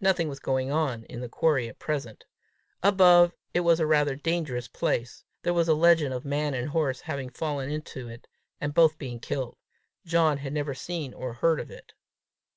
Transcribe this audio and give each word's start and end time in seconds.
Nothing 0.00 0.28
was 0.28 0.38
going 0.38 0.70
on 0.70 1.02
in 1.06 1.20
the 1.20 1.28
quarry 1.28 1.68
at 1.68 1.80
present. 1.80 2.24
Above, 2.80 3.34
it 3.52 3.58
was 3.66 3.82
rather 3.82 4.12
a 4.12 4.16
dangerous 4.16 4.68
place; 4.68 5.24
there 5.42 5.52
was 5.52 5.66
a 5.66 5.74
legend 5.74 6.14
of 6.14 6.24
man 6.24 6.54
and 6.54 6.68
horse 6.68 7.00
having 7.00 7.28
fallen 7.30 7.68
into 7.72 8.06
it, 8.06 8.28
and 8.60 8.72
both 8.72 8.98
being 8.98 9.18
killed. 9.18 9.56
John 10.06 10.38
had 10.38 10.52
never 10.52 10.74
seen 10.74 11.12
or 11.12 11.32
heard 11.32 11.58
of 11.58 11.72
it. 11.72 11.92